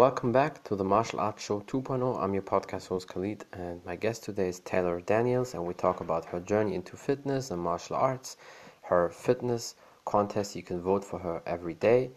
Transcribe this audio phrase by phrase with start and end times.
[0.00, 2.22] Welcome back to the Martial Arts Show 2.0.
[2.22, 6.00] I'm your podcast host Khalid, and my guest today is Taylor Daniels, and we talk
[6.00, 8.38] about her journey into fitness and martial arts,
[8.80, 9.74] her fitness
[10.06, 10.56] contest.
[10.56, 12.12] You can vote for her every day,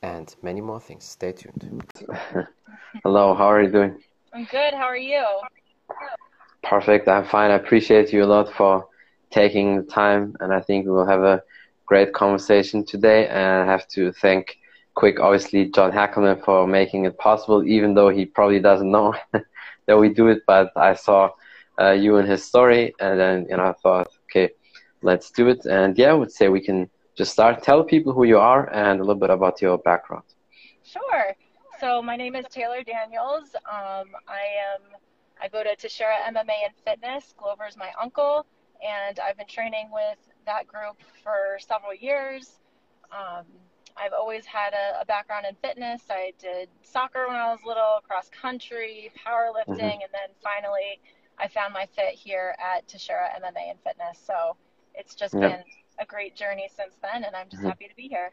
[0.00, 1.04] and many more things.
[1.04, 1.92] Stay tuned.
[3.04, 4.02] Hello, how are you doing?
[4.32, 4.72] I'm good.
[4.72, 5.26] How are you?
[6.62, 7.06] Perfect.
[7.06, 7.50] I'm fine.
[7.50, 8.88] I appreciate you a lot for
[9.28, 11.42] taking the time, and I think we will have a
[11.84, 13.28] great conversation today.
[13.28, 14.56] And I have to thank
[14.94, 19.14] quick, obviously, John Hackleman for making it possible, even though he probably doesn't know
[19.86, 20.42] that we do it.
[20.46, 21.30] But I saw
[21.80, 24.50] uh, you and his story, and then you know I thought, okay,
[25.02, 25.64] let's do it.
[25.66, 27.62] And yeah, I would say we can just start.
[27.62, 30.24] Tell people who you are and a little bit about your background.
[30.82, 31.34] Sure.
[31.78, 33.54] So my name is Taylor Daniels.
[33.64, 34.82] Um, I am.
[35.42, 37.34] I go to Teixeira MMA and Fitness.
[37.38, 38.44] Glover's my uncle,
[38.86, 42.58] and I've been training with that group for several years.
[43.10, 43.46] Um,
[44.00, 46.02] I've always had a, a, background in fitness.
[46.08, 49.82] I did soccer when I was little, cross country, powerlifting, mm-hmm.
[49.82, 51.00] and then finally
[51.38, 54.18] I found my fit here at Teixeira MMA and Fitness.
[54.24, 54.56] So
[54.94, 55.62] it's just been
[55.98, 57.68] a great journey since then, and I'm just mm-hmm.
[57.68, 58.30] happy to be here.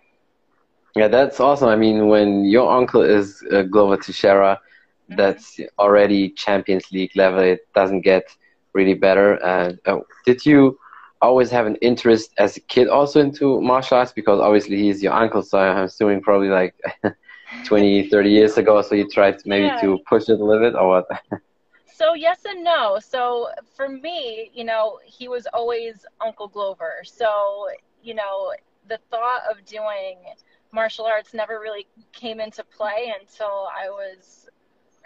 [0.95, 1.69] Yeah, that's awesome.
[1.69, 5.17] I mean, when your uncle is uh, Glover Teixeira, mm-hmm.
[5.17, 7.39] that's already Champions League level.
[7.39, 8.25] It doesn't get
[8.73, 9.43] really better.
[9.43, 10.79] Uh, oh, did you
[11.21, 14.11] always have an interest as a kid also into martial arts?
[14.11, 16.75] Because obviously he's your uncle, so I'm assuming probably like
[17.65, 18.81] 20, 30 years ago.
[18.81, 19.81] So you tried maybe yeah.
[19.81, 21.07] to push it a little bit, or what?
[21.93, 22.99] so yes and no.
[22.99, 27.03] So for me, you know, he was always Uncle Glover.
[27.03, 27.67] So
[28.03, 28.53] you know,
[28.87, 30.17] the thought of doing
[30.71, 34.49] martial arts never really came into play until I was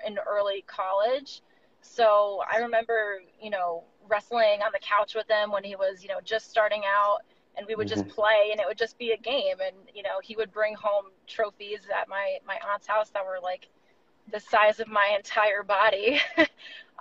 [0.06, 1.42] in early college.
[1.82, 6.10] So I remember, you know, wrestling on the couch with him when he was, you
[6.10, 7.20] know, just starting out
[7.58, 8.12] and we would just mm-hmm.
[8.12, 11.06] play and it would just be a game and you know he would bring home
[11.28, 13.68] trophies at my my aunt's house that were like
[14.32, 16.48] the size of my entire body um,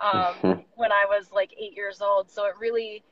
[0.01, 0.59] mm-hmm.
[0.75, 2.29] when I was like eight years old.
[2.29, 3.03] So it really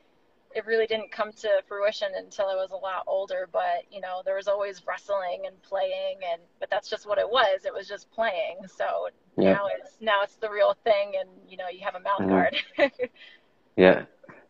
[0.55, 3.47] it really didn't come to fruition until I was a lot older.
[3.51, 7.29] But you know, there was always wrestling and playing, and but that's just what it
[7.29, 7.65] was.
[7.65, 8.57] It was just playing.
[8.67, 9.53] So yeah.
[9.53, 12.29] now it's now it's the real thing, and you know, you have a mouth mm-hmm.
[12.29, 12.55] guard.
[13.79, 14.03] yeah,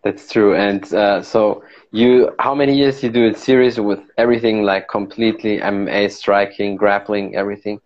[0.03, 0.56] that's true.
[0.56, 5.62] And uh, so you, how many years you do it series with everything like completely
[5.62, 7.81] MMA, striking, grappling, everything?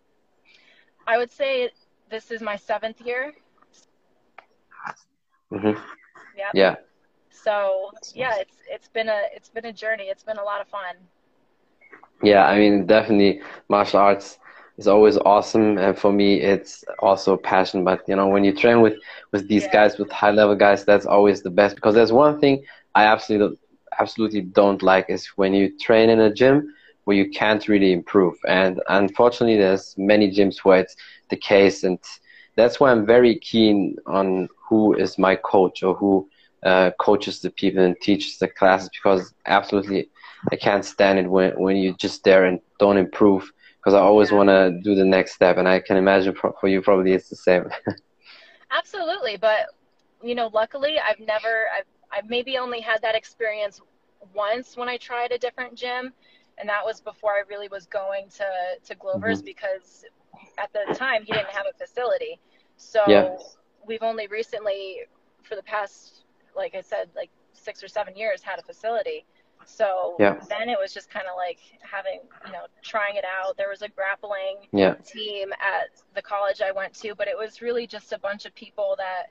[1.08, 1.72] I would say
[2.10, 3.34] this is my seventh year.
[5.52, 5.80] Mm-hmm.
[6.36, 6.54] Yeah.
[6.54, 6.76] Yeah.
[7.30, 10.06] So yeah, it's it's been a it's been a journey.
[10.06, 10.96] It's been a lot of fun.
[12.24, 14.40] Yeah, I mean definitely martial arts
[14.84, 17.84] is always awesome and for me it's also passion.
[17.84, 18.96] But you know when you train with
[19.32, 19.74] with these yeah.
[19.78, 21.76] guys with high level guys that's always the best.
[21.76, 22.64] Because there's one thing
[22.96, 23.58] i absolutely
[24.00, 26.58] absolutely don't like is when you train in a gym
[27.06, 28.36] where you can't really improve.
[28.48, 30.96] And unfortunately there's many gyms where it's
[31.30, 32.00] the case and
[32.56, 36.28] that's why i'm very keen on who is my coach or who
[36.64, 40.10] uh, coaches the people and teaches the classes because absolutely
[40.52, 43.52] I can't stand it when when you're just there and don't improve
[43.84, 44.38] because I always yeah.
[44.38, 47.36] want to do the next step and I can imagine for you probably it's the
[47.36, 47.70] same.
[48.72, 49.68] absolutely, but
[50.24, 53.82] you know, luckily I've never I've I've maybe only had that experience
[54.34, 56.14] once when I tried a different gym
[56.58, 58.46] and that was before I really was going to
[58.86, 59.46] to Glover's mm-hmm.
[59.46, 60.06] because
[60.58, 62.40] at the time he didn't have a facility.
[62.78, 63.36] So yeah.
[63.86, 65.00] we've only recently
[65.44, 66.24] for the past
[66.56, 69.26] like I said, like six or seven years had a facility.
[69.66, 70.40] So yeah.
[70.50, 73.58] then it was just kind of like having, you know, trying it out.
[73.58, 74.96] There was a grappling yeah.
[74.96, 78.54] team at the college I went to, but it was really just a bunch of
[78.56, 79.26] people that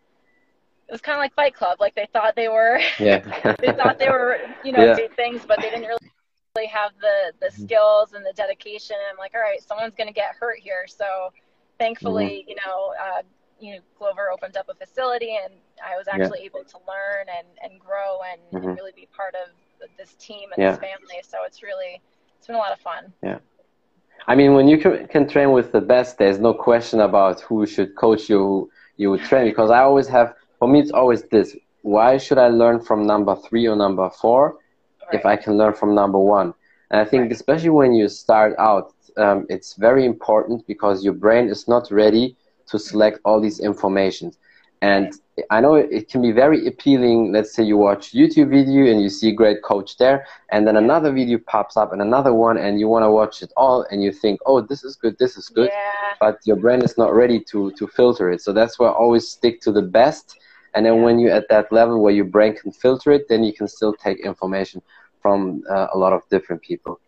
[0.89, 1.81] it was kind of like Fight Club.
[1.81, 3.55] Like they thought they were, yeah.
[3.61, 5.07] they thought they were, you know, yeah.
[5.17, 7.63] things, but they didn't really have the the mm-hmm.
[7.63, 8.97] skills and the dedication.
[8.97, 10.87] And I'm like, all right, someone's gonna get hurt here.
[10.87, 11.33] So
[11.79, 12.51] thankfully, mm-hmm.
[12.51, 13.23] you know, uh,
[13.63, 15.55] you know, Glover opened up a facility and
[15.85, 16.47] I was actually yeah.
[16.47, 18.69] able to learn and, and grow and, mm-hmm.
[18.69, 19.55] and, really be part of
[19.97, 20.71] this team and yeah.
[20.73, 21.21] this family.
[21.23, 22.01] So it's really,
[22.37, 23.13] it's been a lot of fun.
[23.23, 23.39] Yeah.
[24.27, 27.67] I mean, when you can, can train with the best, there's no question about who
[27.67, 29.47] should coach you, who you would train.
[29.47, 33.35] Because I always have, for me, it's always this: why should I learn from number
[33.35, 34.59] three or number four
[35.07, 35.15] right.
[35.19, 36.55] if I can learn from number one?
[36.91, 37.33] And I think, right.
[37.33, 42.37] especially when you start out, um, it's very important because your brain is not ready
[42.67, 44.39] to select all these informations.
[44.83, 45.13] And
[45.51, 47.33] I know it can be very appealing.
[47.33, 50.77] Let's say you watch YouTube video and you see a great coach there, and then
[50.77, 54.03] another video pops up and another one, and you want to watch it all, and
[54.03, 56.13] you think, oh, this is good, this is good, yeah.
[56.21, 58.43] but your brain is not ready to to filter it.
[58.43, 60.39] So that's why I always stick to the best.
[60.75, 63.53] And then when you're at that level where your brain can filter it, then you
[63.53, 64.83] can still take information
[65.21, 67.01] from uh, a lot of different people.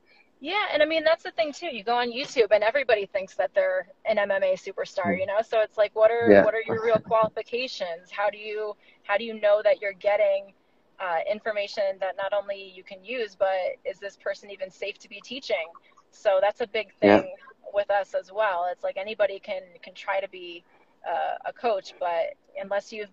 [0.45, 1.69] Yeah, and I mean that's the thing too.
[1.75, 5.41] You go on YouTube and everybody thinks that they're an MMA superstar, you know?
[5.43, 6.43] So it's like what are Yeah.
[6.43, 8.11] what are your real qualifications?
[8.11, 10.53] How do you how do you know that you're getting
[11.01, 15.09] uh, information that not only you can use, but is this person even safe to
[15.09, 15.69] be teaching?
[16.11, 17.23] So that's a big Yeah.
[17.23, 17.37] thing
[17.73, 18.67] with us as well.
[18.71, 20.63] It's like anybody can can try to be
[21.09, 23.11] uh, a coach, but unless you've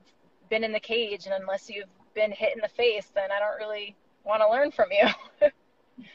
[0.49, 3.57] been in the cage and unless you've been hit in the face, then I don't
[3.57, 3.95] really
[4.25, 5.49] want to learn from you.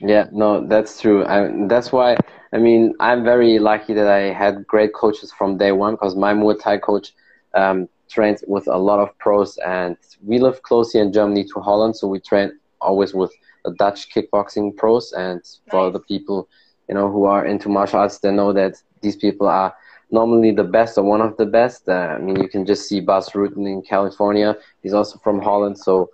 [0.00, 1.24] Yeah, no, that's true.
[1.24, 2.16] I, that's why,
[2.52, 6.34] I mean, I'm very lucky that I had great coaches from day one because my
[6.34, 7.12] Muay Thai coach
[7.54, 11.60] um, trains with a lot of pros, and we live close here in Germany to
[11.60, 13.32] Holland, so we train always with
[13.64, 15.12] the Dutch kickboxing pros.
[15.12, 15.40] And
[15.70, 16.48] for the people,
[16.88, 19.74] you know, who are into martial arts, they know that these people are
[20.10, 21.88] normally the best or one of the best.
[21.88, 24.56] Uh, I mean, you can just see Bas Rutten in California.
[24.82, 26.10] He's also from Holland, so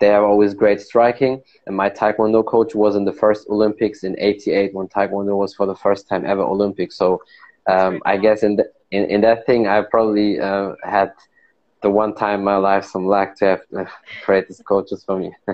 [0.00, 1.42] they have always great striking.
[1.66, 5.66] And my Taekwondo coach was in the first Olympics in '88 when Taekwondo was for
[5.66, 6.92] the first time ever Olympic.
[6.92, 7.22] So
[7.68, 11.12] um, I guess in, the, in in that thing, I probably uh, had
[11.82, 13.84] the one time in my life some luck to have uh,
[14.24, 15.34] greatest coaches for me.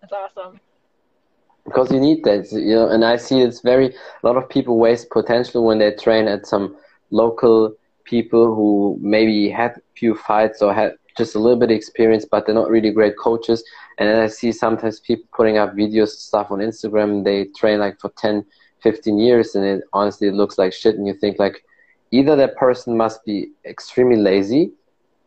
[0.00, 0.60] That's awesome.
[1.64, 3.88] because you need that you know and i see it's very
[4.22, 6.76] a lot of people waste potential when they train at some
[7.10, 7.74] local
[8.04, 12.40] people who maybe had few fights or had just a little bit of experience but
[12.46, 13.62] they're not really great coaches
[13.98, 17.78] and then i see sometimes people putting up videos and stuff on instagram they train
[17.78, 18.44] like for 10
[18.82, 21.56] 15 years and it honestly looks like shit and you think like
[22.12, 24.72] either that person must be extremely lazy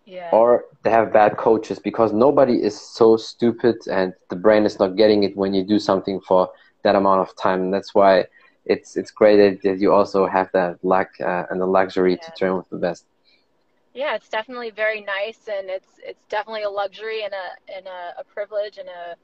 [0.06, 0.30] Yeah.
[0.32, 4.96] or they have bad coaches because nobody is so stupid and the brain is not
[4.96, 6.50] getting it when you do something for
[6.84, 7.62] that amount of time.
[7.64, 8.26] And that's why
[8.66, 12.56] it's it's great that- you also have that luck uh, and the luxury to train
[12.58, 13.06] with the best.
[13.94, 18.16] Yeah, it's definitely very nice, and it's it's definitely a luxury and a and a,
[18.20, 19.16] a privilege and a.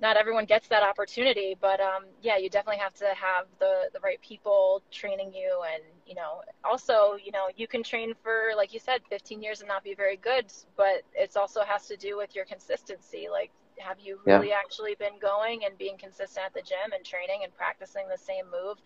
[0.00, 4.00] Not everyone gets that opportunity, but um, yeah, you definitely have to have the the
[4.00, 8.72] right people training you, and you know, also, you know, you can train for like
[8.72, 12.16] you said, 15 years and not be very good, but it also has to do
[12.16, 13.28] with your consistency.
[13.30, 14.42] Like, have you Yeah.
[14.42, 18.18] really actually been going and being consistent at the gym and training and practicing the
[18.18, 18.78] same move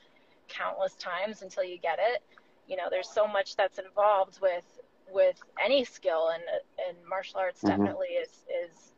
[0.49, 2.23] countless times until you get it?
[2.70, 4.69] You know, there's so much that's involved with
[5.12, 6.44] with any skill, and
[6.88, 7.75] and martial arts Mhm.
[7.75, 8.94] definitely is is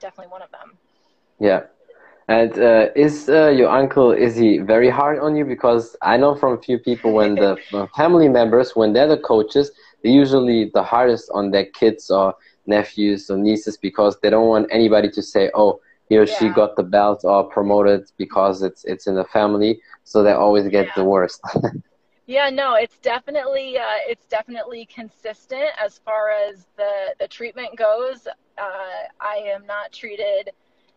[0.00, 0.78] definitely one of them.
[1.40, 1.62] Yeah.
[2.28, 5.44] And uh, is uh, your uncle is he very hard on you?
[5.44, 7.58] Because I know from a few people when the
[7.96, 9.72] family members when they're the coaches,
[10.02, 12.34] they're usually the hardest on their kids or
[12.66, 16.76] nephews or nieces because they don't want anybody to say, "Oh, he or she got
[16.76, 20.94] the belt or promoted because it's it's in the family." So they always get Yeah.
[20.94, 21.40] the worst.
[22.30, 28.28] Yeah, no, it's definitely uh, it's definitely consistent as far as the the treatment goes.
[28.56, 30.50] Uh, I am not treated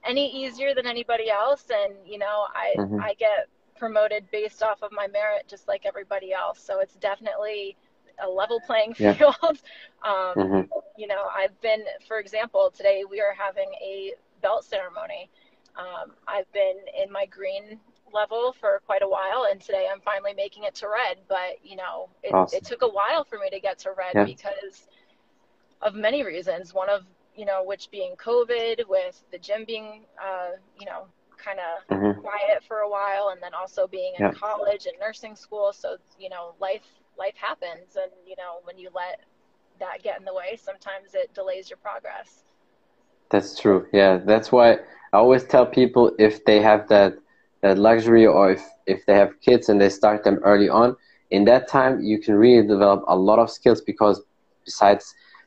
[0.05, 2.99] any easier than anybody else, and you know, I Mhm.
[2.99, 3.47] I get
[3.79, 6.59] promoted based off of my merit, just like everybody else.
[6.59, 7.75] So it's definitely
[8.23, 9.13] a level playing Yeah.
[9.15, 9.57] field.
[10.03, 10.61] um, hmm
[10.97, 14.13] you know, I've been, for example, today we are having a
[14.43, 15.31] belt ceremony.
[15.75, 17.79] Um, I've been in my green
[18.13, 21.17] level for quite a while, and today I'm finally making it to red.
[21.27, 22.51] But you know, it, Awesome.
[22.51, 24.25] it took a while for me to get to red Yeah.
[24.25, 24.87] because
[25.81, 26.73] of many reasons.
[26.73, 27.03] One of
[27.35, 31.07] you know, which being COVID, with the gym being, uh, you know,
[31.43, 34.31] kind of hmm quiet for a while, and then also being in Yeah.
[34.31, 35.73] college and nursing school.
[35.73, 36.85] So you know, life
[37.17, 39.21] life happens, and you know, when you let
[39.79, 42.43] that get in the way, sometimes it delays your progress.
[43.29, 43.87] That's true.
[43.93, 44.73] Yeah, that's why
[45.13, 47.15] I always tell people if they have that
[47.63, 50.95] that luxury or if if they have kids and they start them early on,
[51.31, 54.21] in that time you can really develop a lot of skills because
[54.65, 55.05] besides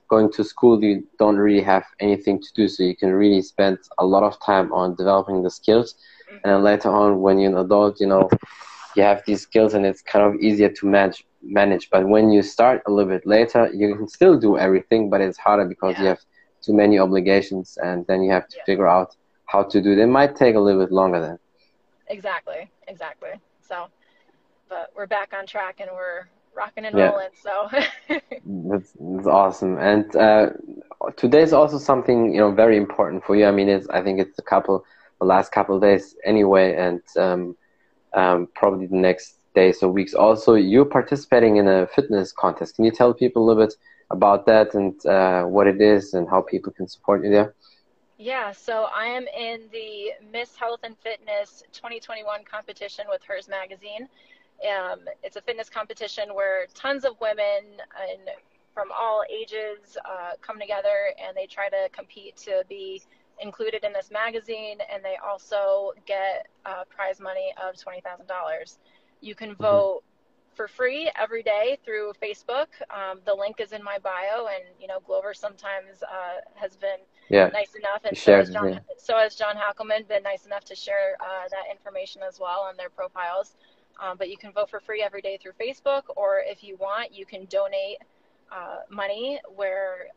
[0.09, 2.69] going to school you don't really have anything to do.
[2.69, 5.89] So you can really spend a lot of time on developing the skills.
[5.95, 6.37] Mm-hmm.
[6.43, 8.29] And then later on when you're an adult you know
[8.97, 11.91] you have these skills and it's kind of easier to manage manage.
[11.91, 15.39] But when you start a little bit later you can still do everything but it's
[15.47, 16.23] harder because you have
[16.65, 18.65] too many obligations and then you have to Yeah.
[18.69, 19.11] figure out
[19.53, 19.99] how to do it.
[19.99, 21.39] It might take a little bit longer then
[22.09, 23.31] Exactly, exactly.
[23.61, 23.87] So,
[24.69, 27.13] but we're back on track and we're rocking and Yeah.
[27.13, 27.31] rolling.
[27.43, 27.69] So,
[28.45, 29.79] That's, that's awesome.
[29.79, 30.51] And uh,
[31.17, 33.47] today is also something you know very important for you.
[33.47, 34.85] I mean, it's I think it's a couple,
[35.21, 37.57] the last couple of days anyway, and um,
[38.15, 40.15] um, probably the next days or weeks.
[40.15, 42.77] Also, you're participating in a fitness contest.
[42.77, 43.75] Can you tell people a little bit
[44.11, 47.55] about that and uh, what it is and how people can support you there?
[48.19, 54.09] Yeah, so I am in the Miss Health and Fitness 2021 competition with Hers Magazine.
[54.65, 58.21] Um, it's a fitness competition where tons of women and
[58.73, 63.03] from all ages uh, come together and they try to compete to be
[63.41, 68.79] included in this magazine, and they also get uh, prize money of twenty thousand dollars.
[69.21, 69.63] You can mm-hmm.
[69.63, 70.03] vote
[70.55, 72.69] for free every day through Facebook.
[72.91, 76.99] Um, the link is in my bio, and you know Glover sometimes uh, has been
[77.29, 77.49] yeah.
[77.49, 81.17] nice enough, and so has, John, so has John Hackleman been nice enough to share
[81.21, 83.57] uh, that information as well on their profiles.
[83.99, 87.15] Um, but you can vote for free every day through Facebook, or if you want,
[87.15, 87.99] you can donate
[88.53, 90.09] uh, money where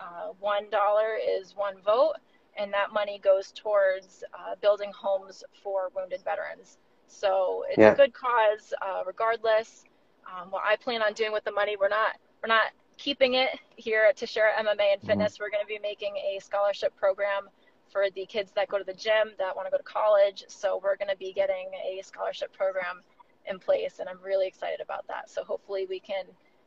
[0.00, 2.14] uh, one dollar is one vote,
[2.56, 6.78] and that money goes towards uh, building homes for wounded veterans.
[7.08, 7.92] So it's yeah.
[7.92, 9.84] a good cause, uh, regardless.
[10.26, 13.48] Um, what I plan on doing with the money, we're not we're not keeping it
[13.76, 15.06] here at Teixeira MMA and mm-hmm.
[15.06, 15.34] Fitness.
[15.34, 15.42] Mm-hmm.
[15.42, 17.48] We're going to be making a scholarship program
[17.90, 20.44] for the kids that go to the gym that want to go to college.
[20.48, 23.02] So we're going to be getting a scholarship program
[23.46, 25.30] in place, and I'm really excited about that.
[25.30, 26.24] So hopefully we can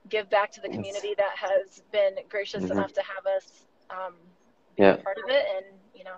[0.09, 2.73] give back to the community that has been gracious mm-hmm.
[2.73, 4.15] enough to have us um,
[4.77, 4.95] yeah.
[4.97, 6.15] part of it, and you know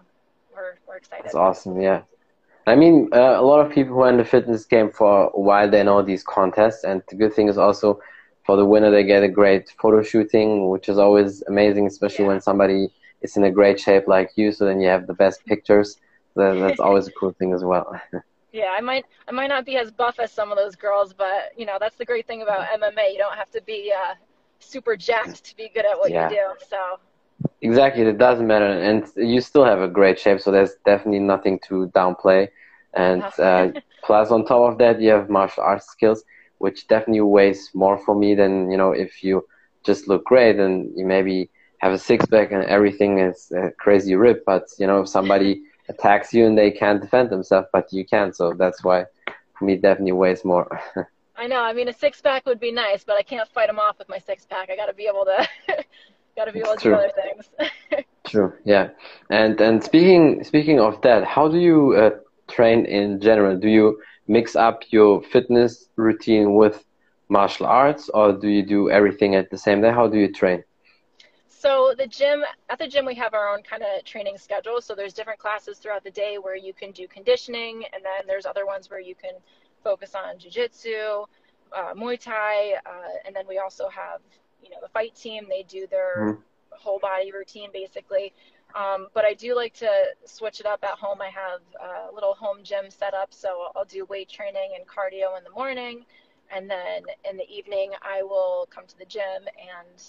[0.55, 1.25] we're we're excited.
[1.25, 1.79] That's awesome.
[1.79, 2.01] Yeah.
[2.67, 5.39] I mean, uh, a lot of people who are in the fitness game for a
[5.39, 7.99] while, they know these contests, and the good thing is also
[8.45, 12.31] for the winner, they get a great photo shooting, which is always amazing, especially yeah.
[12.31, 12.89] when somebody
[13.21, 14.51] is in a great shape like you.
[14.51, 15.97] So then you have the best pictures.
[16.35, 17.99] That, that's always a cool thing as well.
[18.51, 21.51] Yeah, I might I might not be as buff as some of those girls, but
[21.57, 23.11] you know that's the great thing about MMA.
[23.11, 24.13] You don't have to be uh,
[24.59, 26.29] super jacked to be good at what yeah.
[26.29, 26.65] you do.
[26.69, 26.77] So
[27.61, 30.39] exactly, it doesn't matter, and you still have a great shape.
[30.39, 32.47] So there's definitely nothing to downplay.
[32.93, 33.71] And uh,
[34.05, 36.23] plus, on top of that, you have martial arts skills,
[36.59, 39.45] which definitely weighs more for me than you know if you
[39.83, 44.15] just look great and you maybe have a six pack and everything is uh, crazy
[44.15, 44.43] rip.
[44.45, 48.33] But you know if somebody attacks you and they can't defend themselves, but you can.
[48.33, 49.05] So that's why
[49.57, 50.81] for me definitely weighs more.
[51.37, 51.61] I know.
[51.61, 54.09] I mean, a six pack would be nice, but I can't fight them off with
[54.09, 54.69] my six pack.
[54.69, 55.47] I got to be able to,
[56.35, 56.91] got to be able to True.
[56.91, 58.05] do other things.
[58.27, 58.53] True.
[58.63, 58.89] Yeah.
[59.29, 62.09] And and speaking speaking of that, how do you uh,
[62.49, 63.57] train in general?
[63.57, 66.83] Do you mix up your fitness routine with
[67.29, 69.91] martial arts, or do you do everything at the same day?
[69.91, 70.63] How do you train?
[71.47, 74.81] So the gym at the gym we have our own kind of training schedule.
[74.81, 78.45] So there's different classes throughout the day where you can do conditioning, and then there's
[78.45, 79.33] other ones where you can
[79.83, 81.25] focus on jujitsu,
[81.75, 82.91] uh, Muay Thai, uh,
[83.25, 84.21] and then we also have
[84.61, 85.47] you know the fight team.
[85.49, 86.41] They do their mm-hmm.
[86.69, 88.33] whole body routine basically.
[88.75, 89.89] Um, but I do like to
[90.25, 91.21] switch it up at home.
[91.21, 95.37] I have a little home gym set up, so I'll do weight training and cardio
[95.37, 96.05] in the morning,
[96.53, 100.03] and then in the evening I will come to the gym and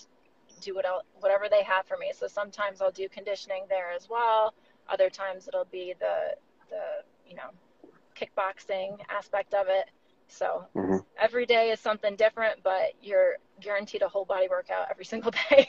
[0.61, 2.13] do what I'll, whatever they have for me.
[2.15, 4.53] So sometimes I'll do conditioning there as well.
[4.89, 6.37] Other times it'll be the
[6.69, 7.51] the you know
[8.17, 9.91] kickboxing aspect of it.
[10.29, 10.97] So mm-hmm.
[11.21, 15.69] every day is something different, but you're guaranteed a whole body workout every single day.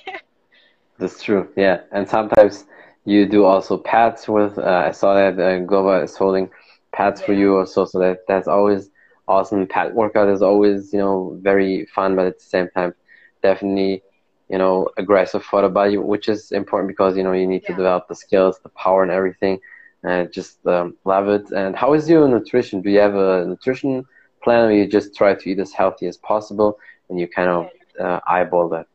[0.97, 1.49] That's true.
[1.55, 2.65] Yeah, and sometimes
[3.07, 4.57] you do also pads with.
[4.57, 6.49] Uh, I saw that uh, Glover is holding
[6.91, 7.25] pads yeah.
[7.25, 8.89] for you also, so that that's always
[9.27, 9.67] awesome.
[9.67, 12.93] Pad workout is always you know very fun, but at the same time,
[13.41, 14.03] definitely
[14.49, 17.69] you know, aggressive for the body, which is important because, you know, you need yeah.
[17.69, 19.59] to develop the skills, the power and everything.
[20.03, 21.51] And just um, love it.
[21.51, 22.81] And how is your nutrition?
[22.81, 24.05] Do you have a nutrition
[24.43, 27.69] plan or you just try to eat as healthy as possible and you kind of
[27.99, 28.87] uh, eyeball that?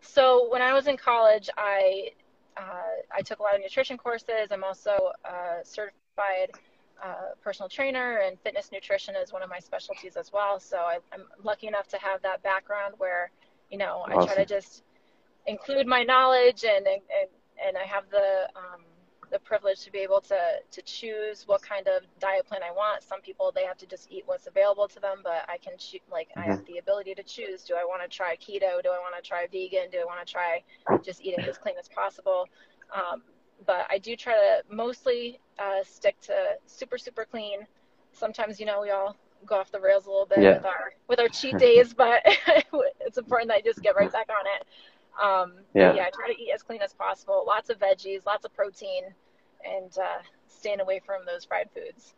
[0.00, 2.10] So when I was in college, I
[2.56, 4.48] I took a lot of nutrition courses.
[4.50, 6.52] I'm also a certified
[7.02, 10.60] uh, personal trainer, and fitness nutrition is one of my specialties as well.
[10.60, 13.30] So I, am lucky enough to have that background where
[13.72, 14.20] you know awesome.
[14.20, 14.84] i try to just
[15.46, 17.00] include my knowledge and and
[17.66, 18.82] and i have the um,
[19.32, 20.38] the privilege to be able to
[20.70, 24.10] to choose what kind of diet plan i want some people they have to just
[24.10, 26.40] eat what's available to them but i can choose like mm-hmm.
[26.40, 26.74] i have mm-hmm.
[26.74, 29.46] the ability to choose do i want to try keto do i want to try
[29.50, 30.62] vegan do i want to try
[31.02, 32.46] just eating as clean as possible
[32.94, 33.22] um,
[33.66, 36.34] but i do try to mostly uh, stick to
[36.66, 37.60] super super clean
[38.12, 40.56] sometimes you know we all go off the rails a little bit yeah.
[40.56, 42.22] with our with our cheat days, but
[43.00, 44.66] it's important that I just get right back on it.
[45.20, 45.94] Um, yeah.
[45.94, 47.44] yeah, I try to eat as clean as possible.
[47.46, 49.04] Lots of veggies, lots of protein,
[49.64, 52.14] and uh, staying away from those fried foods.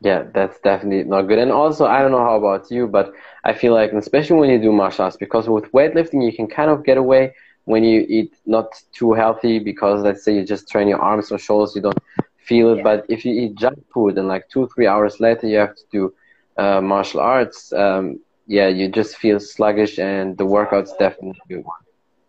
[0.00, 1.38] Yeah, that's definitely not good.
[1.38, 3.12] And also, I don't know how about you, but
[3.44, 6.70] I feel like, especially when you do martial arts, because with weightlifting, you can kind
[6.70, 10.88] of get away when you eat not too healthy because let's say you just train
[10.88, 11.98] your arms or shoulders, you don't
[12.36, 12.76] feel it.
[12.76, 12.82] Yeah.
[12.82, 15.84] But if you eat junk food and like two, three hours later you have to
[15.90, 16.14] do
[16.56, 21.64] uh, martial arts, um, yeah, you just feel sluggish and the workout's definitely good.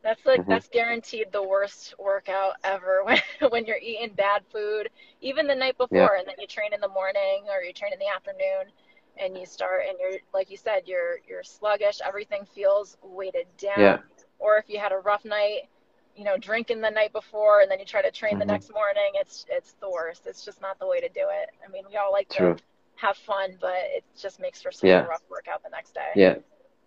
[0.03, 0.51] That's like mm-hmm.
[0.51, 3.19] that's guaranteed the worst workout ever when
[3.49, 4.89] when you're eating bad food,
[5.21, 6.19] even the night before, yeah.
[6.19, 8.71] and then you train in the morning or you train in the afternoon,
[9.19, 11.99] and you start and you're like you said you're you're sluggish.
[12.05, 13.79] Everything feels weighted down.
[13.79, 13.97] Yeah.
[14.39, 15.67] Or if you had a rough night,
[16.15, 18.39] you know, drinking the night before and then you try to train Mhm.
[18.39, 20.25] the next morning, it's it's the worst.
[20.25, 21.49] It's just not the way to do it.
[21.67, 22.55] I mean, we all like True.
[22.55, 22.63] to
[22.99, 24.99] have fun, but it just makes for such Yeah.
[24.99, 26.11] a rough workout the next day.
[26.15, 26.35] Yeah.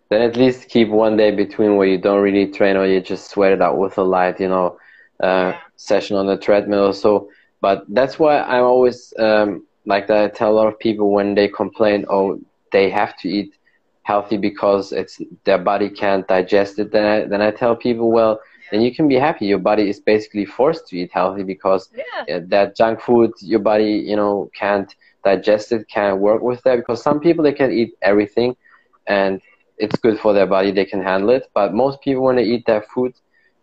[0.09, 3.29] Then at least keep one day between where you don't really train or you just
[3.29, 4.77] sweat it out with a light, you know,
[5.21, 5.59] uh, Yeah.
[5.75, 7.27] session on the treadmill or so.
[7.61, 10.23] But that's why I'm always um, like that.
[10.23, 12.39] I tell a lot of people when they complain, oh,
[12.71, 13.53] they have to eat
[14.03, 16.91] healthy because it's their body can't digest it.
[16.91, 18.39] Then I, then I tell people, well,
[18.71, 19.45] then you can be happy.
[19.45, 21.89] Your body is basically forced to eat healthy because
[22.27, 22.39] Yeah.
[22.49, 27.01] that junk food your body you know can't digest it can't work with that because
[27.01, 28.55] some people they can eat everything
[29.07, 29.41] and
[29.77, 32.63] it's good for their body they can handle it but most people when they eat
[32.65, 33.13] that food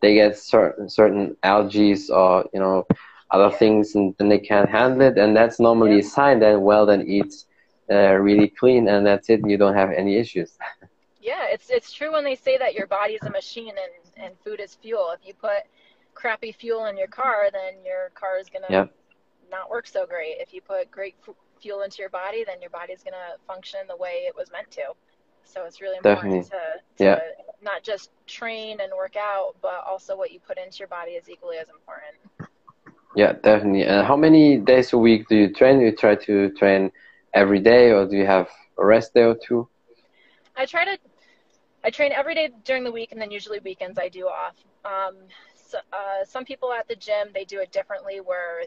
[0.02, 2.84] they get certain certain algae or you know
[3.30, 6.00] other things and then they can't handle it and that's normally Yeah.
[6.00, 7.32] a sign that well then eat
[7.90, 10.56] uh, really clean and that's it and you don't have any issues
[11.20, 14.60] Yeah, it's it's true when they say that your body's a machine and and food
[14.60, 15.10] is fuel.
[15.12, 15.64] If you put
[16.14, 18.86] crappy fuel in your car, then your car is gonna Yeah.
[19.50, 20.36] not work so great.
[20.40, 21.16] If you put great
[21.58, 24.94] fuel into your body, then your body's gonna function the way it was meant to.
[25.44, 26.60] So it's really important to,
[27.04, 27.18] to Yeah.
[27.62, 31.28] not just train and work out, but also what you put into your body is
[31.28, 32.16] equally as important.
[33.14, 36.50] yeah definitely and how many days a week do you train do you try to
[36.58, 36.90] train
[37.34, 38.48] every day or do you have
[38.78, 39.68] a rest day or two
[40.56, 40.98] I try to
[41.84, 44.56] I train every day during the week and then usually weekends I do off.
[44.84, 45.16] Um,
[45.54, 48.64] so, uh, some people at the gym they do it differently where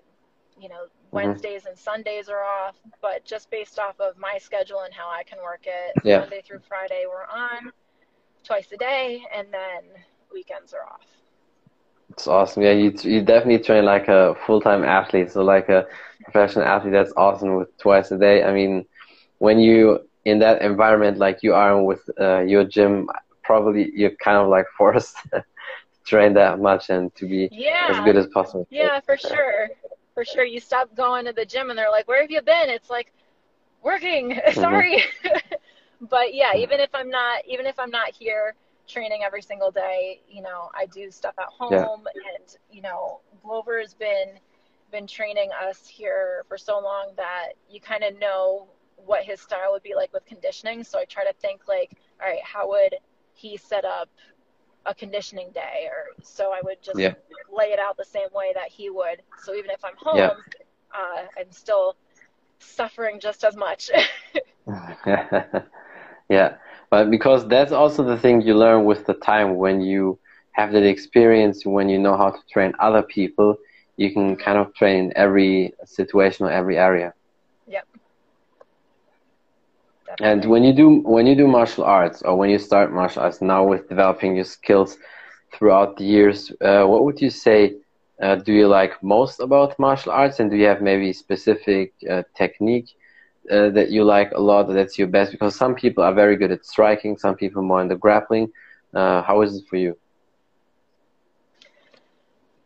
[0.62, 4.94] you know Wednesdays and Sundays are off, but just based off of my schedule and
[4.94, 6.20] how I can work it, Yeah.
[6.20, 7.72] Monday through Friday we're on
[8.44, 9.84] twice a day and then
[10.34, 11.06] weekends are off.
[12.12, 12.64] It's awesome.
[12.64, 15.86] Yeah, you you definitely train like a full time athlete, so like a
[16.24, 16.94] professional athlete.
[16.94, 18.44] That's awesome with twice a day.
[18.44, 18.86] I mean,
[19.40, 23.10] when you in that environment like you are with uh, your gym,
[23.44, 25.44] probably you're kind of like forced to
[26.06, 27.88] train that much and to be Yeah.
[27.90, 28.68] as good as possible.
[28.70, 29.70] Yeah, for sure.
[30.14, 30.44] For sure.
[30.44, 32.70] You stop going to the gym and they're like, Where have you been?
[32.70, 33.12] It's like,
[33.82, 34.40] working.
[34.56, 34.82] Mm-hmm.
[34.82, 35.04] Sorry.
[36.02, 38.56] but yeah, even if I'm not even if I'm not here
[38.88, 42.34] training every single day, you know, I do stuff at home Yeah.
[42.38, 44.40] and, you know, Glover has been
[44.92, 49.72] been training us here for so long that you kind of know what his style
[49.72, 50.84] would be like with conditioning.
[50.84, 52.96] So I try to think like, all right, how would
[53.34, 54.10] he set up
[54.86, 57.14] a conditioning day or so I would just Yeah.
[57.52, 59.22] lay it out the same way that he would.
[59.36, 60.34] So even if I'm home, Yeah.
[60.94, 61.96] uh, I'm still
[62.60, 63.90] suffering just as much.
[66.30, 66.56] yeah,
[66.90, 70.20] but because that's also the thing you learn with the time when you
[70.54, 73.56] have that experience, when you know how to train other people,
[73.98, 77.14] you can kind of train in every situation or every area.
[80.20, 80.22] Yep.
[80.22, 83.42] And when you do when you do martial arts or when you start martial arts
[83.42, 84.98] now with developing your skills
[85.54, 87.76] throughout the years, uh, what would you say
[88.22, 92.22] uh, do you like most about martial arts, and do you have maybe specific uh,
[92.36, 92.90] technique
[93.52, 95.32] uh, that you like a lot that's your best?
[95.32, 98.52] Because some people are very good at striking, some people more in the grappling.
[98.94, 99.98] Uh, how is it for you?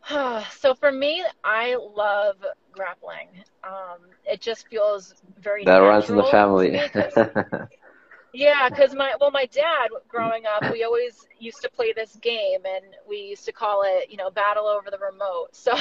[0.50, 2.36] so for me, I love
[2.72, 3.28] grappling.
[3.66, 6.80] Um, it just feels very That runs in the family.
[8.32, 12.60] yeah, because my well, my dad growing up, we always used to play this game,
[12.66, 15.48] and we used to call it, you know, battle over the remote.
[15.54, 15.74] So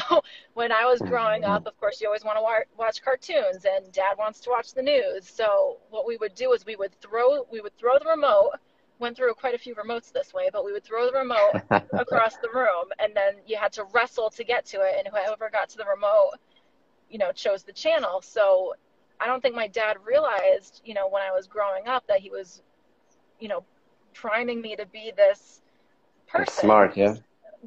[0.54, 3.92] when I was growing up, of course, you always want to wa- watch cartoons, and
[3.92, 5.28] dad wants to watch the news.
[5.28, 8.52] So what we would do is we would throw we would throw the remote.
[9.00, 11.58] Went through quite a few remotes this way, but we would throw the remote
[11.98, 15.50] across the room and then you had to wrestle to get to it and whoever
[15.50, 16.32] got to the remote
[17.16, 18.22] you know chose the channel.
[18.22, 18.76] So
[19.22, 22.30] i don't think my dad realized you know when i was growing up that he
[22.30, 22.62] was
[23.40, 23.64] you know
[24.14, 25.62] priming me to be this
[26.28, 26.44] person.
[26.46, 27.16] That's smart, yeah.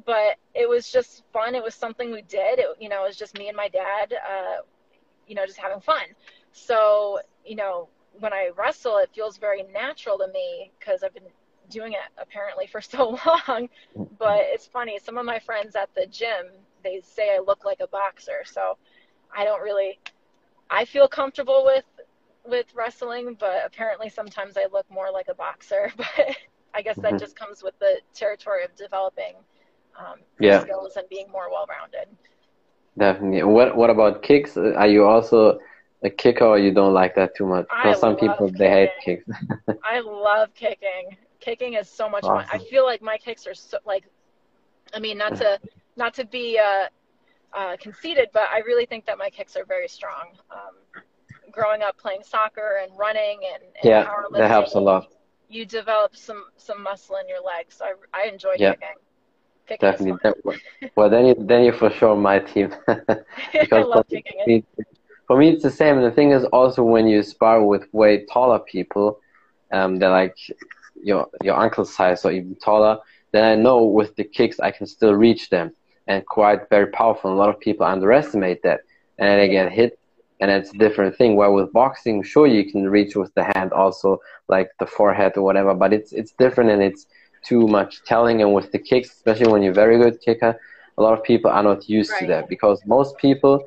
[0.05, 1.55] but it was just fun.
[1.55, 2.59] It was something we did.
[2.59, 4.57] It, you know it was just me and my dad uh,
[5.27, 6.05] you know just having fun.
[6.51, 11.31] So you know when i wrestle it feels very natural to me because i've been
[11.69, 13.67] doing it apparently for so long.
[14.19, 14.99] But it's funny.
[14.99, 16.45] Some of my friends at the gym
[16.83, 18.41] they say i look like a boxer.
[18.45, 18.77] So
[19.35, 19.99] i don't really
[20.69, 21.85] i feel comfortable with
[22.45, 26.37] with wrestling but apparently sometimes i look more like a boxer but
[26.73, 27.19] i guess that Mhm.
[27.19, 29.35] just comes with the territory of developing
[29.99, 30.65] um, Yeah.
[30.65, 32.07] skills and being more well-rounded
[32.97, 33.43] Definitely.
[33.43, 34.57] What What about kicks?
[34.57, 35.59] Are you also
[36.03, 37.67] a kicker, or you don't like that too much?
[37.81, 39.25] Because some people they hate kicks.
[39.83, 41.17] I love kicking.
[41.39, 42.43] Kicking is so much fun.
[42.51, 44.05] I feel like my kicks are so like,
[44.93, 45.59] I mean, not to
[45.95, 46.87] not to be uh,
[47.53, 50.37] uh, conceited, but I really think that my kicks are very strong.
[50.51, 50.75] Um,
[51.51, 55.07] growing up playing soccer and running and, and Yeah, powerlifting, that helps a lot.
[55.49, 57.75] You develop some some muscle in your legs.
[57.75, 58.71] So I I enjoy Yeah.
[58.71, 58.97] kicking.
[59.67, 60.61] Kicking definitely.
[60.95, 62.73] well, then you then you're for sure my team.
[63.59, 64.65] because kicking it.
[65.27, 65.97] For me, it's the same.
[65.97, 69.19] And the thing is also when you spar with way taller people,
[69.71, 70.35] um, they're like
[71.03, 72.97] your your uncle's size or even taller.
[73.31, 75.71] Then I know with the kicks I can still reach them
[76.09, 77.31] and quite very powerful.
[77.31, 78.81] A lot of people underestimate that,
[79.17, 79.99] and they get hit
[80.39, 81.35] and it's a different thing.
[81.35, 85.43] Where with boxing, sure you can reach with the hand also, like the forehead or
[85.43, 87.07] whatever, but it's it's different and it's
[87.43, 88.41] too much telling.
[88.41, 90.59] And with the kicks, especially when you're very good kicker,
[90.97, 92.21] a lot of people are not used right.
[92.21, 93.65] to that because most people,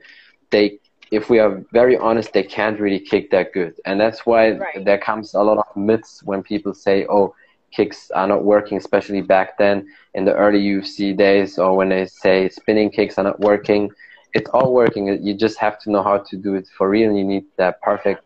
[0.51, 0.79] they,
[1.11, 4.85] if we are very honest, they can't really kick that good, and that's why right.
[4.85, 7.35] there comes a lot of myths when people say, oh.
[7.73, 12.07] Kicks are not working, especially back then in the early UFC days, or when they
[12.07, 13.91] say spinning kicks are not working
[14.35, 15.23] it's all working.
[15.23, 17.13] You just have to know how to do it for real.
[17.13, 18.23] You need that perfect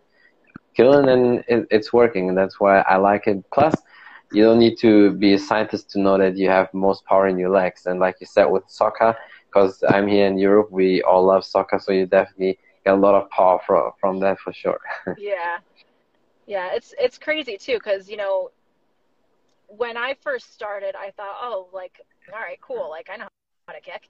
[0.77, 2.29] killing, and it, it's working.
[2.29, 3.43] And that's why I like it.
[3.53, 3.75] Plus,
[4.33, 7.39] you don't need to be a scientist to know that you have most power in
[7.39, 7.87] your legs.
[7.87, 9.17] And like you said with soccer,
[9.49, 13.15] because I'm here in Europe, we all love soccer, so you definitely get a lot
[13.15, 14.81] of power from from that for sure.
[15.19, 15.59] yeah,
[16.47, 18.51] yeah, it's it's crazy too, because you know,
[19.69, 22.01] when I first started, I thought, oh, like,
[22.33, 23.29] all right, cool, like I know
[23.67, 24.03] how to kick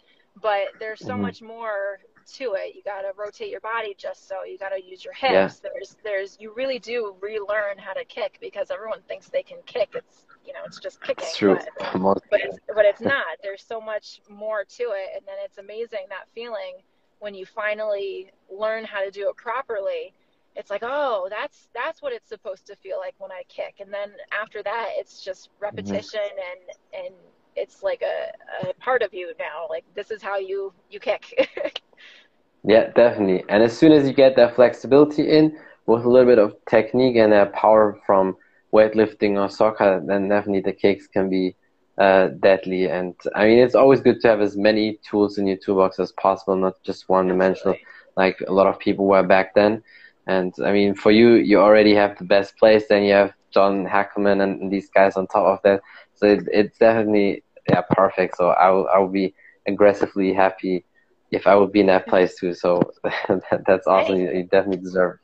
[0.42, 1.22] but there's so mm-hmm.
[1.22, 2.00] much more
[2.34, 2.74] to it.
[2.74, 4.44] You got to rotate your body just so.
[4.44, 5.60] You got to use your hips.
[5.62, 5.70] Yeah.
[5.72, 9.90] There's there's you really do relearn how to kick because everyone thinks they can kick.
[9.94, 11.24] It's you know it's just kicking.
[11.26, 11.58] It's true.
[11.78, 13.24] But, but it's but it's not.
[13.42, 16.76] There's so much more to it, and then it's amazing that feeling
[17.18, 20.12] when you finally learn how to do it properly.
[20.56, 23.92] It's like, oh, that's that's what it's supposed to feel like when I kick, and
[23.92, 25.64] then after that, it's just mm-hmm.
[25.64, 27.02] repetition mm-hmm.
[27.02, 27.14] and and
[27.56, 29.66] it's like a, a part of you now.
[29.68, 31.82] Like this is how you you kick.
[32.64, 33.44] yeah, definitely.
[33.48, 37.16] And as soon as you get that flexibility in with a little bit of technique
[37.16, 38.36] and uh, power from
[38.72, 41.56] weightlifting or soccer, then definitely the kicks can be
[41.98, 42.88] uh, deadly.
[42.88, 46.12] And I mean, it's always good to have as many tools in your toolbox as
[46.12, 47.76] possible, not just one dimensional,
[48.16, 49.82] like a lot of people were back then.
[50.26, 52.84] And I mean, for you, you already have the best place.
[52.88, 55.82] Then you have John Hackleman and, and these guys on top of that.
[56.14, 58.36] So it, it's definitely yeah, perfect.
[58.36, 59.34] So I will I will be
[59.66, 60.84] aggressively happy
[61.30, 62.54] if I would be in that place too.
[62.54, 64.16] So that, that's awesome.
[64.16, 65.18] You, you, definitely deserve.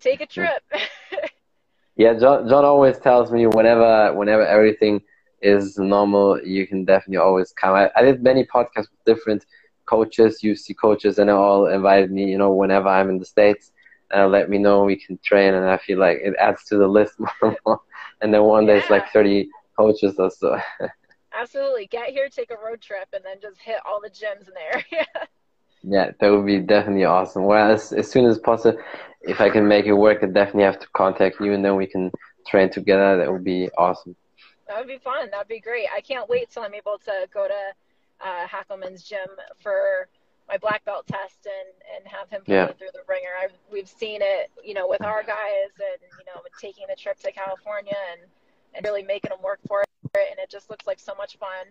[0.00, 0.62] Take a trip.
[1.96, 5.00] yeah, John John always tells me whenever whenever everything
[5.42, 7.74] is normal, you can definitely always come.
[7.74, 9.46] I, I did many podcasts with different
[9.86, 12.30] coaches, UFC coaches, and they all invited me.
[12.30, 13.72] You know, whenever I'm in the states.
[14.14, 16.88] Uh, let me know we can train and I feel like it adds to the
[16.88, 17.80] list more and more.
[18.20, 18.74] And then one yeah.
[18.74, 20.58] day it's like 30 coaches or so.
[21.32, 21.86] Absolutely.
[21.86, 24.72] Get here, take a road trip, and then just hit all the gyms in the
[24.72, 25.06] area.
[25.82, 27.44] yeah, that would be definitely awesome.
[27.44, 28.80] Well, as, as soon as possible,
[29.22, 31.86] if I can make it work, I definitely have to contact you, and then we
[31.86, 32.10] can
[32.46, 33.16] train together.
[33.16, 34.16] That would be awesome.
[34.66, 35.30] That would be fun.
[35.30, 35.86] That would be great.
[35.94, 39.28] I can't wait till I'm able to go to uh, Hackleman's gym
[39.62, 40.08] for
[40.50, 42.66] my black belt test and and have him put yeah.
[42.72, 43.30] through the ringer.
[43.40, 47.18] I've, we've seen it, you know, with our guys, and you know, taking the trip
[47.20, 48.28] to California and
[48.74, 51.66] and really making them work for it and it just looks like so much fun.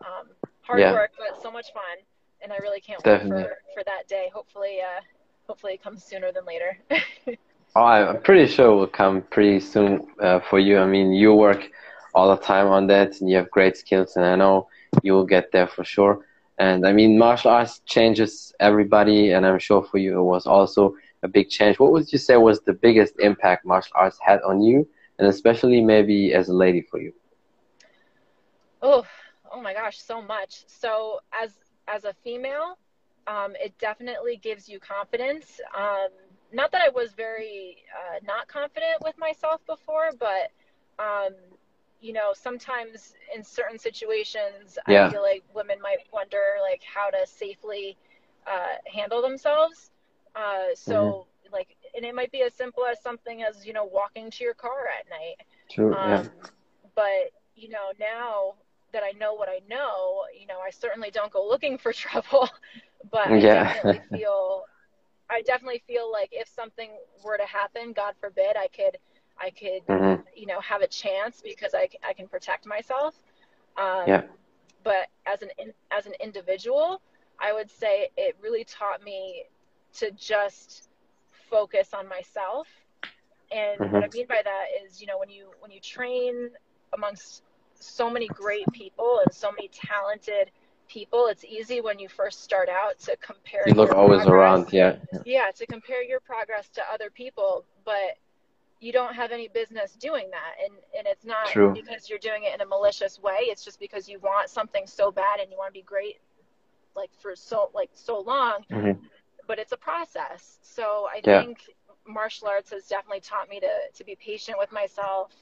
[0.00, 0.28] Um,
[0.62, 0.92] hard yeah.
[0.92, 1.98] work, but so much fun,
[2.42, 3.42] and I really can't Definitely.
[3.42, 4.30] wait for, for that day.
[4.34, 5.00] Hopefully, uh,
[5.46, 6.78] hopefully it comes sooner than later.
[7.76, 10.78] oh, I'm pretty sure it will come pretty soon uh, for you.
[10.78, 11.70] I mean, you work
[12.14, 14.68] all the time on that, and you have great skills, and I know
[15.02, 16.26] you will get there for sure.
[16.58, 20.94] And I mean, martial arts changes everybody, and I'm sure for you it was also
[21.22, 21.78] a big change.
[21.78, 24.86] What would you say was the biggest impact martial arts had on you,
[25.18, 27.12] and especially maybe as a lady for you?
[28.82, 29.04] oh
[29.50, 31.52] oh my gosh so much so as
[31.88, 32.76] as a female
[33.26, 36.08] um, it definitely gives you confidence um,
[36.52, 40.50] not that i was very uh, not confident with myself before but
[40.98, 41.32] um,
[42.02, 45.06] you know sometimes in certain situations yeah.
[45.06, 47.96] i feel like women might wonder like how to safely
[48.46, 49.90] uh, handle themselves
[50.34, 51.54] uh, so mm-hmm.
[51.54, 54.54] like and it might be as simple as something as you know walking to your
[54.54, 56.20] car at night True, yeah.
[56.20, 56.30] Um,
[56.94, 58.54] but you know now
[58.92, 62.48] that I know what I know, you know, I certainly don't go looking for trouble,
[63.10, 63.74] but I yeah.
[63.74, 64.64] definitely feel
[65.30, 66.90] I definitely feel like if something
[67.24, 68.98] were to happen, God forbid, I could
[69.40, 70.22] I could mm-hmm.
[70.34, 73.14] you know have a chance because I I can protect myself.
[73.76, 74.22] Um, yeah.
[74.84, 75.50] But as an
[75.90, 77.00] as an individual,
[77.38, 79.44] I would say it really taught me
[79.94, 80.88] to just
[81.50, 82.66] focus on myself.
[83.50, 83.94] And mm-hmm.
[83.94, 86.50] what I mean by that is, you know, when you when you train
[86.94, 87.42] amongst
[87.74, 90.50] so many great people and so many talented
[90.88, 91.26] people.
[91.26, 93.64] It's easy when you first start out to compare.
[93.66, 94.32] You look always progress.
[94.32, 94.96] around, yeah.
[95.24, 98.18] Yeah, to compare your progress to other people, but
[98.82, 101.74] you don't have any business doing that and and it's not True.
[101.74, 105.10] because you're doing it in a malicious way it's just because you want something so
[105.12, 106.20] bad and you want to be great
[106.96, 108.98] like for so like so long Mhm.
[109.46, 111.40] but it's a process so i Yeah.
[111.40, 111.58] think
[112.06, 115.32] martial arts has definitely taught me to to be patient with myself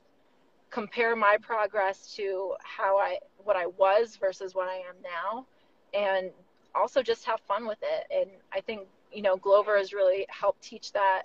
[0.71, 5.47] compare my progress to how i what i was versus what i am now
[5.95, 6.31] and
[6.75, 10.63] also just have fun with it and i think you know glover has really helped
[10.63, 11.23] teach that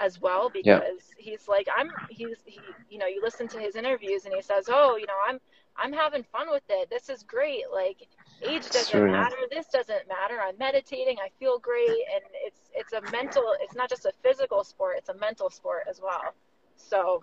[0.00, 0.80] as well Yeah.
[0.80, 4.42] because he's like i'm he's he you know you listen to his interviews and he
[4.42, 5.38] says oh you know i'm
[5.76, 6.90] i'm having fun with it.
[6.90, 7.64] This is great.
[7.72, 8.08] Like
[8.42, 9.36] age doesn't True, matter.
[9.50, 10.38] This doesn't matter.
[10.40, 11.18] I'm meditating.
[11.20, 12.02] I feel great.
[12.14, 15.84] And it's it's a mental it's not just a physical sport it's a mental sport
[15.90, 16.34] as well.
[16.76, 17.22] So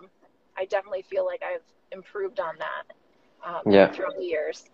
[0.58, 2.84] i definitely feel like i've improved on that
[3.46, 3.92] um, Yeah.
[3.92, 4.64] throughout the years.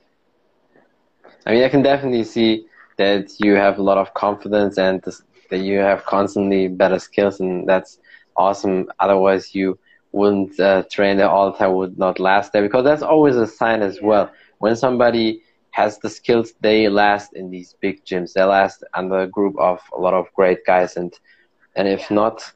[1.47, 2.67] I mean, I can definitely see
[2.99, 7.41] that you have a lot of confidence and this, that you have constantly better skills,
[7.41, 7.99] and that's
[8.37, 8.89] awesome.
[9.01, 9.79] Otherwise, you
[10.13, 13.47] wouldn't uh, train there all the time, would not last there, because that's always a
[13.47, 14.31] sign as well.
[14.59, 18.33] When somebody has the skills, they last in these big gyms.
[18.35, 21.13] They last under a group of a lot of great guys, and
[21.77, 22.17] and if Yeah.
[22.17, 22.53] not,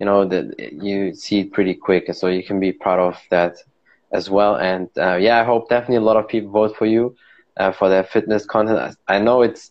[0.00, 2.12] you know that you see it pretty quick.
[2.14, 3.56] So you can be proud of that
[4.12, 4.56] as well.
[4.56, 7.14] And uh, yeah, I hope definitely a lot of people vote for you
[7.58, 8.96] uh, for their fitness content.
[9.08, 9.70] I know it's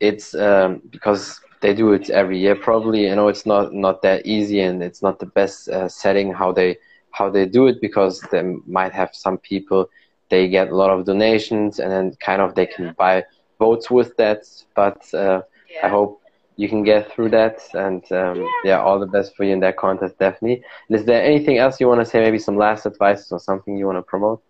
[0.00, 2.56] it's um, because they do it every year.
[2.56, 6.32] Probably, you know, it's not not that easy, and it's not the best uh, setting
[6.34, 6.76] how they
[7.12, 9.86] how they do it because they might have some people
[10.30, 12.94] they get a lot of donations, and then kind of they can Yeah.
[12.98, 13.24] buy
[13.58, 14.42] votes with that.
[14.76, 16.20] But uh, yeah I hope
[16.56, 19.76] you can get through that, and um, yeah, all the best for you in that
[19.76, 20.62] contest, definitely.
[20.88, 22.20] And is there anything else you want to say?
[22.20, 24.42] Maybe some last advice or something you want to promote?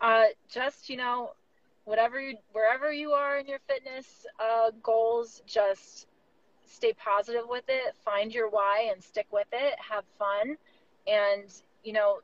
[0.00, 1.32] Uh, just you know,
[1.84, 6.06] whatever you, wherever you are in your fitness uh, goals, just
[6.66, 7.94] stay positive with it.
[8.04, 9.74] Find your why and stick with it.
[9.78, 10.56] Have fun,
[11.06, 11.44] and
[11.84, 12.18] you know,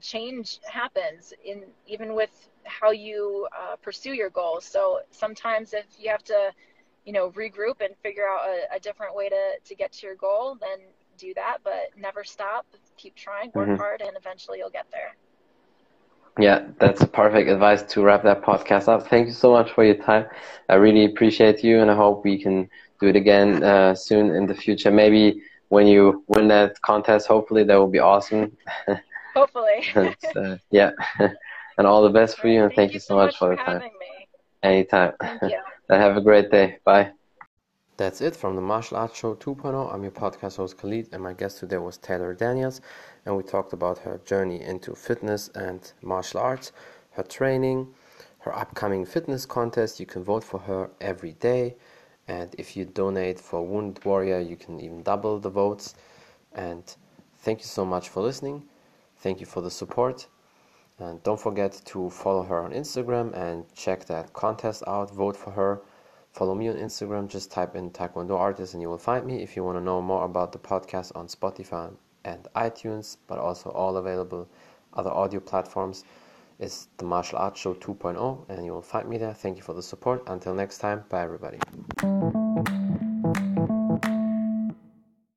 [0.00, 2.30] change happens in even with
[2.64, 4.64] how you uh, pursue your goals.
[4.64, 6.52] So sometimes if you have to,
[7.04, 10.16] you know, regroup and figure out a, a different way to to get to your
[10.16, 10.78] goal, then
[11.18, 11.58] do that.
[11.64, 12.66] But never stop.
[12.96, 13.50] Keep trying.
[13.54, 13.76] Work Mhm.
[13.76, 15.16] hard, and eventually you'll get there.
[16.38, 19.06] Yeah, that's a perfect advice to wrap that podcast up.
[19.08, 20.26] Thank you so much for your time.
[20.68, 22.68] I really appreciate you, and I hope we can
[23.00, 24.90] do it again uh, soon in the future.
[24.90, 28.56] Maybe when you win that contest, hopefully that will be awesome.
[29.34, 29.84] Hopefully.
[29.94, 30.90] and, uh, yeah,
[31.78, 33.78] and all the best for you, and thank, you so much for the time.
[33.78, 34.28] me.
[34.62, 35.12] Anytime.
[35.20, 35.60] Thank you.
[35.88, 36.78] and have a great day.
[36.84, 37.12] Bye.
[38.00, 39.92] That's it from the Martial Arts Show 2.0.
[39.92, 42.80] I'm your podcast host Khalid, and my guest today was Taylor Daniels,
[43.26, 46.72] and we talked about her journey into fitness and martial arts,
[47.10, 47.92] her training,
[48.38, 50.00] her upcoming fitness contest.
[50.00, 51.76] You can vote for her every day,
[52.26, 55.94] and if you donate for Wounded Warrior, you can even double the votes.
[56.54, 56.82] And
[57.40, 58.62] thank you so much for listening.
[59.18, 60.26] Thank you for the support.
[60.98, 65.14] And don't forget to follow her on Instagram and check that contest out.
[65.14, 65.82] Vote for her.
[66.32, 67.28] Follow me on Instagram.
[67.28, 69.42] Just type in Taekwondo Artist and you will find me.
[69.42, 71.92] If you want to know more about the podcast on Spotify
[72.24, 74.48] and iTunes, but also all available
[74.94, 76.04] other audio platforms,
[76.58, 79.32] is the Martial Arts Show 2.0, and you will find me there.
[79.34, 80.22] Thank you for the support.
[80.26, 81.58] Until next time, bye everybody.